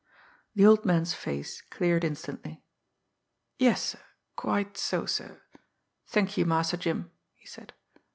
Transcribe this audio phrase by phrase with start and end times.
[0.55, 2.63] The old man's face cleared instantly.
[3.59, 3.99] "Yes, sir;
[4.35, 5.43] quite so, sir.
[6.07, 7.71] Thank you, Master Jim," he said.